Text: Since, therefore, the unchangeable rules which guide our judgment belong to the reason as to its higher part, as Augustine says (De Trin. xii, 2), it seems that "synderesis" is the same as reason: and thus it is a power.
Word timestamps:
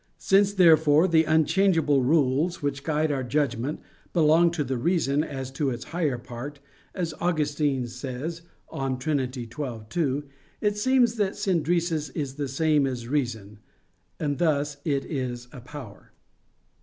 Since, 0.17 0.53
therefore, 0.53 1.07
the 1.07 1.25
unchangeable 1.25 2.01
rules 2.01 2.59
which 2.63 2.81
guide 2.83 3.11
our 3.11 3.23
judgment 3.23 3.81
belong 4.13 4.49
to 4.53 4.63
the 4.63 4.79
reason 4.79 5.23
as 5.23 5.51
to 5.51 5.69
its 5.69 5.83
higher 5.93 6.17
part, 6.17 6.59
as 6.95 7.13
Augustine 7.21 7.85
says 7.85 8.41
(De 8.75 8.95
Trin. 8.97 9.31
xii, 9.31 9.45
2), 9.47 10.23
it 10.59 10.75
seems 10.75 11.17
that 11.17 11.33
"synderesis" 11.33 12.09
is 12.15 12.33
the 12.33 12.47
same 12.47 12.87
as 12.87 13.07
reason: 13.07 13.59
and 14.19 14.39
thus 14.39 14.77
it 14.83 15.05
is 15.05 15.47
a 15.51 15.61
power. 15.61 16.11